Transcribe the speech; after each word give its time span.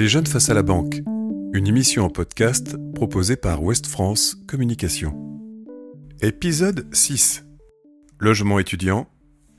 Les 0.00 0.08
jeunes 0.08 0.26
face 0.26 0.48
à 0.48 0.54
la 0.54 0.62
banque, 0.62 1.02
une 1.52 1.66
émission 1.66 2.06
en 2.06 2.08
podcast 2.08 2.74
proposée 2.94 3.36
par 3.36 3.62
Ouest 3.62 3.86
France 3.86 4.34
Communication. 4.48 5.14
Épisode 6.22 6.88
6. 6.94 7.44
Logement 8.18 8.58
étudiant. 8.58 9.10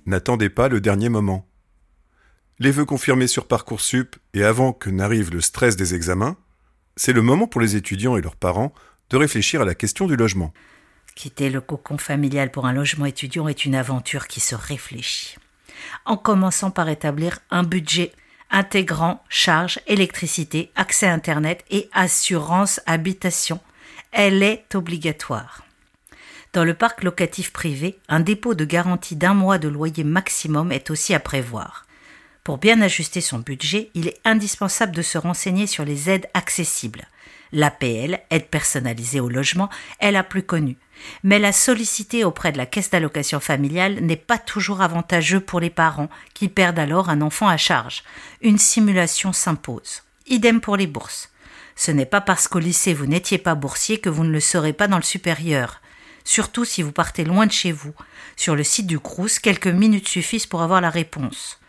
N'attendez 0.08 0.50
pas 0.50 0.68
le 0.68 0.82
dernier 0.82 1.10
moment. 1.10 1.48
Les 2.58 2.72
vœux 2.72 2.86
confirmés 2.86 3.28
sur 3.28 3.48
Parcoursup 3.48 4.16
et 4.34 4.44
avant 4.44 4.74
que 4.74 4.90
n'arrive 4.90 5.32
le 5.32 5.42
stress 5.42 5.76
des 5.76 5.94
examens, 5.94 6.38
c'est 6.96 7.14
le 7.14 7.22
moment 7.22 7.46
pour 7.46 7.62
les 7.62 7.76
étudiants 7.76 8.18
et 8.18 8.22
leurs 8.24 8.36
parents 8.36 8.74
de 9.12 9.18
réfléchir 9.18 9.62
à 9.62 9.66
la 9.66 9.76
question 9.76 10.08
du 10.08 10.16
logement. 10.16 10.54
Quitter 11.14 11.52
le 11.52 11.62
cocon 11.62 12.00
familial 12.00 12.50
pour 12.50 12.66
un 12.66 12.74
logement 12.74 13.06
étudiant 13.06 13.48
est 13.48 13.64
une 13.64 13.76
aventure 13.76 14.26
qui 14.26 14.40
se 14.40 14.56
réfléchit. 14.56 15.36
En 16.06 16.18
commençant 16.18 16.72
par 16.72 16.90
établir 16.90 17.38
un 17.52 17.62
budget 17.62 18.12
intégrant 18.52 19.24
charges, 19.30 19.80
électricité, 19.88 20.72
accès 20.76 21.08
Internet 21.08 21.66
et 21.72 21.90
assurance 21.94 22.82
habitation. 22.86 23.60
Elle 24.12 24.44
est 24.44 24.76
obligatoire. 24.76 25.66
Dans 26.54 26.66
le 26.66 26.74
parc 26.74 27.04
locatif 27.04 27.54
privé, 27.54 27.98
un 28.10 28.20
dépôt 28.20 28.54
de 28.54 28.66
garantie 28.66 29.16
d'un 29.16 29.34
mois 29.34 29.58
de 29.58 29.70
loyer 29.70 30.04
maximum 30.04 30.72
est 30.72 30.92
aussi 30.92 31.14
à 31.14 31.20
prévoir. 31.20 31.86
Pour 32.44 32.58
bien 32.58 32.82
ajuster 32.82 33.22
son 33.22 33.38
budget, 33.38 33.92
il 33.94 34.08
est 34.08 34.20
indispensable 34.26 34.96
de 34.96 35.04
se 35.04 35.20
renseigner 35.20 35.68
sur 35.68 35.86
les 35.86 36.10
aides 36.10 36.28
accessibles. 36.34 37.06
L'APL, 37.52 38.20
aide 38.32 38.48
personnalisée 38.48 39.20
au 39.20 39.30
logement, 39.30 39.70
est 40.00 40.12
la 40.12 40.24
plus 40.24 40.42
connue. 40.42 40.78
Mais 41.24 41.38
la 41.38 41.52
solliciter 41.52 42.24
auprès 42.24 42.52
de 42.52 42.58
la 42.58 42.66
caisse 42.66 42.90
d'allocation 42.90 43.40
familiale 43.40 44.00
n'est 44.02 44.16
pas 44.16 44.40
toujours 44.40 44.82
avantageux 44.82 45.40
pour 45.40 45.60
les 45.60 45.70
parents 45.70 46.10
qui 46.34 46.48
perdent 46.48 46.80
alors 46.80 47.10
un 47.10 47.22
enfant 47.22 47.48
à 47.48 47.58
charge. 47.58 48.04
Une 48.42 48.58
simulation 48.58 49.34
s'impose. 49.34 50.02
Idem 50.26 50.62
pour 50.62 50.78
les 50.78 50.88
bourses. 50.88 51.30
Ce 51.76 51.92
n'est 51.92 52.06
pas 52.08 52.22
parce 52.22 52.48
qu'au 52.48 52.60
lycée 52.60 52.96
vous 52.96 53.06
n'étiez 53.06 53.38
pas 53.38 53.54
boursier 53.54 54.00
que 54.00 54.10
vous 54.10 54.24
ne 54.24 54.32
le 54.32 54.40
serez 54.40 54.74
pas 54.74 54.88
dans 54.88 54.98
le 54.98 55.04
supérieur. 55.04 55.82
Surtout 56.24 56.66
si 56.66 56.82
vous 56.82 56.92
partez 56.92 57.24
loin 57.24 57.46
de 57.46 57.52
chez 57.52 57.72
vous. 57.72 57.94
Sur 58.36 58.56
le 58.56 58.64
site 58.64 58.88
du 58.88 59.00
Crous, 59.00 59.40
quelques 59.40 59.68
minutes 59.68 60.08
suffisent 60.08 60.48
pour 60.48 60.64
avoir 60.64 60.82
la 60.82 60.90
réponse. 60.90 61.61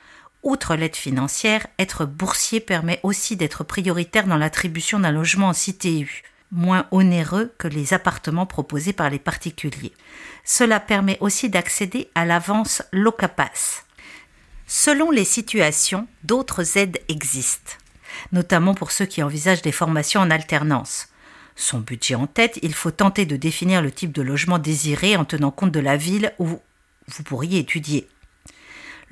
Outre 0.43 0.75
l'aide 0.75 0.97
financière, 0.97 1.67
être 1.79 2.05
boursier 2.05 2.59
permet 2.59 2.99
aussi 3.05 3.37
d'être 3.37 3.63
prioritaire 3.63 4.27
dans 4.27 4.37
l'attribution 4.37 4.99
d'un 4.99 5.13
logement 5.13 5.49
en 5.49 5.53
CTU, 5.53 6.23
moins 6.51 6.87
onéreux 6.91 7.53
que 7.59 7.69
les 7.69 7.95
appartements 7.95 8.47
proposés 8.47 8.93
par 8.93 9.09
les 9.09 9.21
particuliers. 9.21 9.93
Cela 10.45 10.81
permet 10.81 11.17
aussi 11.21 11.49
d'accéder 11.49 12.11
à 12.17 12.25
l'avance 12.25 12.83
Locapass. 12.93 13.85
Selon 14.67 15.13
les 15.13 15.25
situations, 15.25 16.09
d'autres 16.25 16.77
aides 16.77 17.01
existent, 17.09 17.73
notamment 18.33 18.75
pour 18.75 18.91
ceux 18.91 19.07
qui 19.07 19.23
envisagent 19.23 19.63
des 19.63 19.71
formations 19.71 20.21
en 20.21 20.31
alternance. 20.31 21.09
Son 21.55 21.79
budget 21.79 22.17
en 22.17 22.27
tête, 22.27 22.59
il 22.63 22.75
faut 22.75 22.91
tenter 22.91 23.27
de 23.27 23.37
définir 23.37 23.81
le 23.81 23.93
type 23.93 24.13
de 24.13 24.23
logement 24.23 24.59
désiré 24.59 25.17
en 25.17 25.25
tenant 25.25 25.51
compte 25.53 25.71
de 25.71 25.81
la 25.81 25.97
ville 25.97 26.33
où 26.39 26.47
vous 26.47 27.23
pourriez 27.25 27.61
étudier. 27.61 28.09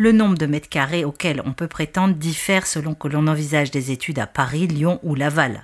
Le 0.01 0.13
nombre 0.13 0.39
de 0.39 0.47
mètres 0.47 0.71
carrés 0.71 1.05
auxquels 1.05 1.43
on 1.45 1.53
peut 1.53 1.69
prétendre 1.69 2.15
diffère 2.15 2.67
selon 2.67 2.95
que 2.95 3.07
l'on 3.07 3.27
envisage 3.27 3.71
des 3.71 3.91
études 3.91 4.19
à 4.19 4.27
Paris, 4.27 4.67
Lyon 4.67 4.99
ou 5.03 5.15
Laval. 5.15 5.63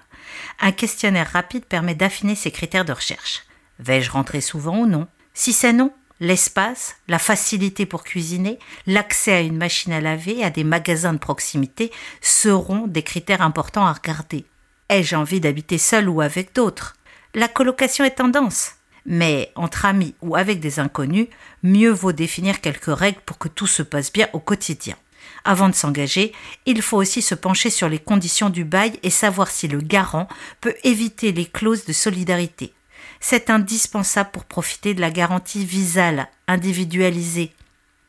Un 0.60 0.72
questionnaire 0.72 1.30
rapide 1.32 1.64
permet 1.64 1.94
d'affiner 1.94 2.34
ces 2.34 2.50
critères 2.50 2.84
de 2.84 2.92
recherche. 2.92 3.44
Vais-je 3.78 4.10
rentrer 4.10 4.42
souvent 4.42 4.80
ou 4.80 4.86
non? 4.86 5.06
Si 5.32 5.54
c'est 5.54 5.72
non, 5.72 5.90
l'espace, 6.20 6.96
la 7.08 7.18
facilité 7.18 7.86
pour 7.86 8.04
cuisiner, 8.04 8.58
l'accès 8.86 9.32
à 9.32 9.40
une 9.40 9.56
machine 9.56 9.94
à 9.94 10.02
laver, 10.02 10.44
à 10.44 10.50
des 10.50 10.64
magasins 10.64 11.14
de 11.14 11.18
proximité 11.18 11.90
seront 12.20 12.88
des 12.88 13.02
critères 13.02 13.40
importants 13.40 13.86
à 13.86 13.94
regarder. 13.94 14.44
Ai-je 14.90 15.16
envie 15.16 15.40
d'habiter 15.40 15.78
seul 15.78 16.10
ou 16.10 16.20
avec 16.20 16.54
d'autres? 16.54 16.94
La 17.34 17.48
colocation 17.48 18.04
est 18.04 18.16
tendance. 18.16 18.72
Mais 19.06 19.52
entre 19.54 19.84
amis 19.84 20.14
ou 20.20 20.36
avec 20.36 20.60
des 20.60 20.80
inconnus, 20.80 21.28
mieux 21.62 21.90
vaut 21.90 22.12
définir 22.12 22.60
quelques 22.60 22.94
règles 22.96 23.20
pour 23.24 23.38
que 23.38 23.48
tout 23.48 23.66
se 23.66 23.82
passe 23.82 24.12
bien 24.12 24.28
au 24.32 24.40
quotidien. 24.40 24.96
Avant 25.44 25.68
de 25.68 25.74
s'engager, 25.74 26.32
il 26.66 26.82
faut 26.82 26.96
aussi 26.96 27.22
se 27.22 27.34
pencher 27.34 27.70
sur 27.70 27.88
les 27.88 28.00
conditions 28.00 28.50
du 28.50 28.64
bail 28.64 28.98
et 29.02 29.10
savoir 29.10 29.48
si 29.48 29.68
le 29.68 29.78
garant 29.78 30.28
peut 30.60 30.74
éviter 30.82 31.30
les 31.30 31.46
clauses 31.46 31.84
de 31.84 31.92
solidarité. 31.92 32.72
C'est 33.20 33.48
indispensable 33.48 34.30
pour 34.32 34.44
profiter 34.44 34.92
de 34.92 35.00
la 35.00 35.10
garantie 35.10 35.64
visale 35.64 36.28
individualisée 36.48 37.52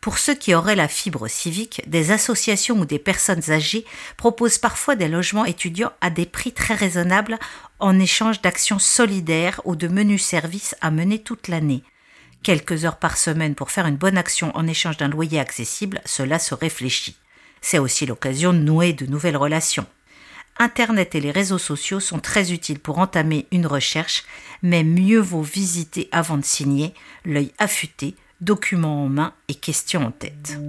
pour 0.02 0.20
ceux 0.20 0.36
qui 0.36 0.54
auraient 0.54 0.76
la 0.76 0.88
fibre 0.88 1.28
civique, 1.28 1.82
des 1.88 2.12
associations 2.12 2.80
ou 2.80 2.86
des 2.86 3.00
personnes 3.00 3.50
âgées 3.50 3.86
proposent 4.16 4.60
parfois 4.60 4.96
des 4.96 5.08
logements 5.08 5.46
étudiants 5.46 5.92
à 6.02 6.10
des 6.10 6.26
prix 6.26 6.52
très 6.52 6.76
raisonnables 6.76 7.38
en 7.80 8.00
échange 8.00 8.42
d'actions 8.42 8.80
solidaires 8.80 9.60
ou 9.66 9.76
de 9.76 9.88
menus 9.88 10.24
services 10.24 10.76
à 10.82 10.92
mener 10.92 11.20
toute 11.20 11.48
l'année. 11.48 11.84
Quelques 12.44 12.86
heures 12.86 13.00
par 13.00 13.18
semaine 13.18 13.56
pour 13.56 13.72
faire 13.72 13.88
une 13.88 13.98
bonne 13.98 14.18
action 14.18 14.56
en 14.56 14.68
échange 14.68 14.98
d'un 14.98 15.10
loyer 15.10 15.40
accessible, 15.40 16.00
cela 16.06 16.40
se 16.40 16.54
réfléchit. 16.54 17.18
C'est 17.62 17.80
aussi 17.80 18.06
l'occasion 18.06 18.54
de 18.54 18.60
nouer 18.60 18.94
de 18.94 19.08
nouvelles 19.08 19.36
relations. 19.36 19.88
Internet 20.60 21.14
et 21.14 21.20
les 21.20 21.32
réseaux 21.32 21.58
sociaux 21.58 22.00
sont 22.00 22.20
très 22.20 22.52
utiles 22.52 22.80
pour 22.80 23.00
entamer 23.00 23.48
une 23.52 23.68
recherche, 23.68 24.24
mais 24.64 24.84
mieux 24.84 25.20
vaut 25.20 25.42
visiter 25.42 26.08
avant 26.12 26.38
de 26.38 26.46
signer, 26.46 26.94
l'œil 27.26 27.52
affûté, 27.60 28.16
documents 28.42 29.04
en 29.04 29.10
main 29.10 29.34
et 29.48 29.56
questions 29.56 30.06
en 30.06 30.12
tête. 30.12 30.60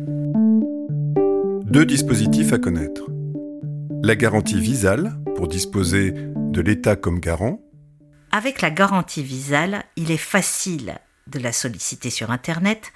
Deux 1.64 1.84
dispositifs 1.84 2.52
à 2.52 2.58
connaître. 2.58 3.02
La 4.02 4.16
garantie 4.16 4.58
visale, 4.58 5.14
pour 5.36 5.48
disposer 5.48 6.12
de 6.12 6.60
l'État 6.60 6.96
comme 6.96 7.20
garant. 7.20 7.60
Avec 8.32 8.62
la 8.62 8.70
garantie 8.70 9.22
visale, 9.22 9.84
il 9.96 10.10
est 10.10 10.16
facile 10.16 10.98
de 11.26 11.38
la 11.38 11.52
solliciter 11.52 12.10
sur 12.10 12.30
Internet. 12.30 12.92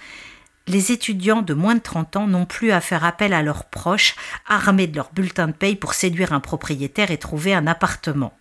Les 0.66 0.93
étudiants 0.93 1.43
de 1.43 1.55
moins 1.55 1.75
de 1.75 1.81
30 1.81 2.16
ans 2.16 2.27
n'ont 2.27 2.47
plus 2.47 2.71
à 2.71 2.81
faire 2.81 3.05
appel 3.05 3.34
à 3.34 3.43
leurs 3.43 3.66
proches 3.66 4.15
armés 4.47 4.87
de 4.87 4.97
leur 4.97 5.12
bulletin 5.12 5.49
de 5.49 5.53
paye 5.53 5.77
pour 5.77 5.93
séduire 5.93 6.32
un 6.32 6.41
propriétaire 6.41 7.11
et 7.11 7.19
trouver 7.19 7.53
un 7.53 7.66
appartement. 7.66 8.32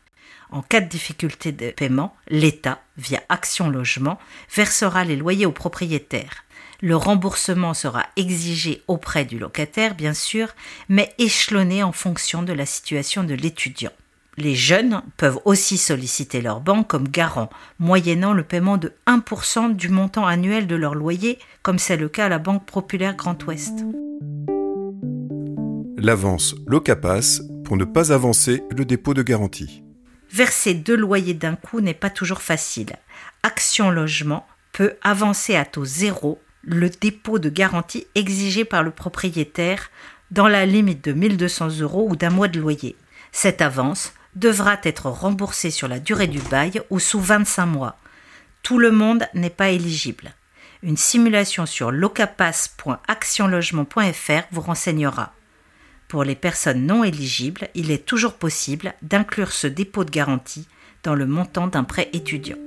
En 0.51 0.61
cas 0.61 0.81
de 0.81 0.89
difficulté 0.89 1.53
de 1.53 1.71
paiement, 1.71 2.13
l'État, 2.27 2.81
via 2.97 3.23
Action 3.29 3.69
Logement, 3.69 4.19
versera 4.53 5.05
les 5.05 5.15
loyers 5.15 5.45
aux 5.45 5.53
propriétaires. 5.53 6.43
Le 6.81 6.97
remboursement 6.97 7.73
sera 7.73 8.05
exigé 8.17 8.81
auprès 8.87 9.23
du 9.23 9.39
locataire, 9.39 9.95
bien 9.95 10.13
sûr, 10.13 10.49
mais 10.89 11.13
échelonné 11.19 11.83
en 11.83 11.93
fonction 11.93 12.43
de 12.43 12.51
la 12.51 12.65
situation 12.65 13.23
de 13.23 13.33
l'étudiant. 13.33 13.91
Les 14.37 14.55
jeunes 14.55 15.03
peuvent 15.15 15.39
aussi 15.45 15.77
solliciter 15.77 16.41
leur 16.41 16.59
banque 16.59 16.87
comme 16.87 17.07
garant, 17.07 17.49
moyennant 17.79 18.33
le 18.33 18.43
paiement 18.43 18.77
de 18.77 18.93
1% 19.07 19.75
du 19.75 19.87
montant 19.87 20.25
annuel 20.25 20.67
de 20.67 20.75
leur 20.75 20.95
loyer, 20.95 21.39
comme 21.63 21.79
c'est 21.79 21.97
le 21.97 22.09
cas 22.09 22.25
à 22.25 22.29
la 22.29 22.39
Banque 22.39 22.65
Populaire 22.65 23.15
Grand 23.15 23.41
Ouest. 23.43 23.85
L'avance 25.97 26.55
Locapass 26.65 27.41
pour 27.63 27.77
ne 27.77 27.85
pas 27.85 28.11
avancer 28.11 28.63
le 28.75 28.83
dépôt 28.83 29.13
de 29.13 29.21
garantie. 29.21 29.83
Verser 30.33 30.73
deux 30.73 30.95
loyers 30.95 31.33
d'un 31.33 31.55
coup 31.55 31.81
n'est 31.81 31.93
pas 31.93 32.09
toujours 32.09 32.41
facile. 32.41 32.95
Action 33.43 33.89
Logement 33.89 34.47
peut 34.71 34.93
avancer 35.03 35.55
à 35.55 35.65
taux 35.65 35.83
zéro 35.83 36.41
le 36.63 36.89
dépôt 36.89 37.37
de 37.39 37.49
garantie 37.49 38.07
exigé 38.15 38.63
par 38.63 38.83
le 38.83 38.91
propriétaire 38.91 39.91
dans 40.29 40.47
la 40.47 40.65
limite 40.65 41.03
de 41.03 41.11
1200 41.11 41.79
euros 41.79 42.07
ou 42.09 42.15
d'un 42.15 42.29
mois 42.29 42.47
de 42.47 42.61
loyer. 42.61 42.95
Cette 43.31 43.61
avance 43.61 44.13
devra 44.35 44.77
être 44.83 45.07
remboursée 45.07 45.71
sur 45.71 45.89
la 45.89 45.99
durée 45.99 46.27
du 46.27 46.39
bail 46.39 46.81
ou 46.89 46.99
sous 46.99 47.19
25 47.19 47.65
mois. 47.65 47.97
Tout 48.63 48.77
le 48.77 48.91
monde 48.91 49.25
n'est 49.33 49.49
pas 49.49 49.69
éligible. 49.69 50.33
Une 50.83 50.97
simulation 50.97 51.65
sur 51.65 51.91
locapass.actionlogement.fr 51.91 54.43
vous 54.51 54.61
renseignera. 54.61 55.33
Pour 56.11 56.25
les 56.25 56.35
personnes 56.35 56.85
non 56.85 57.05
éligibles, 57.05 57.69
il 57.73 57.89
est 57.89 58.05
toujours 58.05 58.33
possible 58.33 58.95
d'inclure 59.01 59.53
ce 59.53 59.65
dépôt 59.65 60.03
de 60.03 60.09
garantie 60.09 60.67
dans 61.03 61.15
le 61.15 61.25
montant 61.25 61.67
d'un 61.67 61.85
prêt 61.85 62.09
étudiant. 62.11 62.57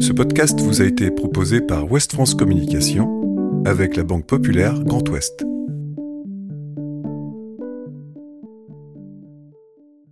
Ce 0.00 0.14
podcast 0.14 0.58
vous 0.58 0.80
a 0.80 0.86
été 0.86 1.10
proposé 1.10 1.60
par 1.60 1.92
Ouest 1.92 2.12
France 2.12 2.34
Communication 2.34 3.06
avec 3.66 3.96
la 3.96 4.02
Banque 4.02 4.26
Populaire 4.26 4.82
Grand 4.82 5.06
Ouest. 5.10 5.44